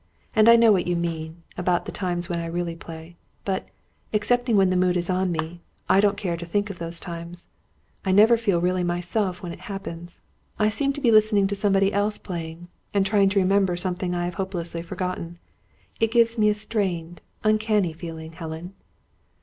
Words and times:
And 0.35 0.49
I 0.49 0.55
know 0.55 0.71
what 0.71 0.87
you 0.87 0.95
mean, 0.95 1.43
about 1.59 1.85
the 1.85 1.91
times 1.91 2.27
when 2.27 2.39
I 2.39 2.47
really 2.47 2.75
play. 2.75 3.17
But, 3.45 3.67
excepting 4.11 4.55
when 4.55 4.71
the 4.71 4.75
mood 4.75 4.97
is 4.97 5.11
on 5.11 5.31
me, 5.31 5.61
I 5.87 5.99
don't 6.01 6.17
care 6.17 6.35
to 6.37 6.43
think 6.47 6.71
of 6.71 6.79
those 6.79 6.99
times. 6.99 7.45
I 8.03 8.11
never 8.11 8.35
feel 8.35 8.59
really 8.61 8.83
myself 8.83 9.43
when 9.43 9.51
it 9.51 9.59
happens. 9.69 10.23
I 10.57 10.69
seem 10.69 10.91
to 10.93 11.01
be 11.01 11.11
listening 11.11 11.45
to 11.45 11.55
somebody 11.55 11.93
else 11.93 12.17
playing, 12.17 12.67
and 12.95 13.05
trying 13.05 13.29
to 13.29 13.39
remember 13.39 13.77
something 13.77 14.15
I 14.15 14.25
have 14.25 14.33
hopelessly 14.41 14.81
forgotten. 14.81 15.37
It 15.99 16.09
gives 16.09 16.35
me 16.35 16.49
a 16.49 16.55
strained, 16.55 17.21
uncanny 17.43 17.93
feeling, 17.93 18.31
Helen." 18.31 18.73